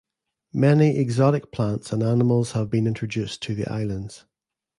[0.55, 4.25] Many exotic plants and animals have been introduced to the islands.